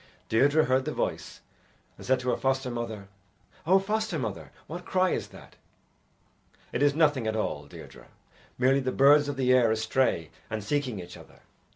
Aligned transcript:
Deirdre 0.29 0.65
heard 0.65 0.85
the 0.85 0.91
voice, 0.91 1.41
and 1.95 2.03
said 2.03 2.19
to 2.19 2.29
her 2.31 2.35
foster 2.35 2.71
mother, 2.71 3.07
"O 3.67 3.77
foster 3.77 4.17
mother, 4.17 4.51
what 4.65 4.83
cry 4.83 5.11
is 5.11 5.27
that?" 5.27 5.57
"It 6.71 6.81
is 6.81 6.95
nothing 6.95 7.27
at 7.27 7.35
all, 7.35 7.67
Deirdre 7.67 8.07
merely 8.57 8.79
the 8.79 8.91
birds 8.91 9.27
of 9.29 9.37
the 9.37 9.53
air 9.53 9.69
astray 9.69 10.31
and 10.49 10.63
seeking 10.63 10.99
each 10.99 11.17
other. 11.17 11.41